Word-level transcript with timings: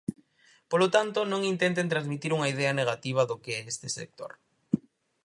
Polo 0.71 0.87
tanto, 0.95 1.19
non 1.31 1.47
intenten 1.53 1.91
transmitir 1.93 2.31
unha 2.37 2.51
idea 2.53 2.77
negativa 2.79 3.21
do 3.29 3.39
que 3.43 3.51
é 3.59 3.61
este 3.73 3.87
sector. 3.97 4.31